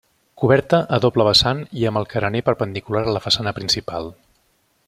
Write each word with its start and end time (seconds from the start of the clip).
Coberta 0.43 0.79
a 0.97 0.99
doble 1.03 1.27
vessant 1.27 1.61
i 1.81 1.87
amb 1.91 2.01
el 2.03 2.09
carener 2.15 2.43
perpendicular 2.51 3.07
a 3.13 3.17
la 3.19 3.25
façana 3.29 3.55
principal. 3.63 4.15